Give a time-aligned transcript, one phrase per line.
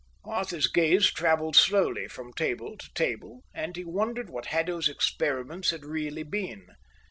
[0.25, 5.85] Arthur's gaze travelled slowly from table to table, and he wondered what Haddo's experiments had
[5.85, 6.65] really been.